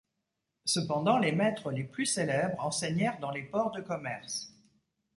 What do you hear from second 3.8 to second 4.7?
commerce.